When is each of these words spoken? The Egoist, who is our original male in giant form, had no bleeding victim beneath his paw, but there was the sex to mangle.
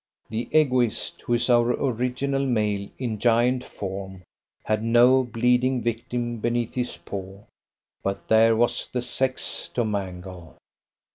The 0.31 0.49
Egoist, 0.51 1.21
who 1.21 1.35
is 1.35 1.47
our 1.47 1.73
original 1.73 2.43
male 2.43 2.89
in 2.97 3.19
giant 3.19 3.63
form, 3.63 4.23
had 4.63 4.83
no 4.83 5.21
bleeding 5.23 5.79
victim 5.79 6.39
beneath 6.39 6.73
his 6.73 6.97
paw, 6.97 7.41
but 8.01 8.27
there 8.27 8.55
was 8.55 8.87
the 8.87 9.03
sex 9.03 9.69
to 9.75 9.85
mangle. 9.85 10.57